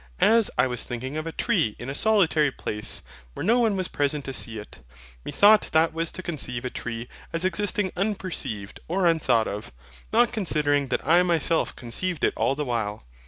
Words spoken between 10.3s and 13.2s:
considering that I myself conceived it all the while.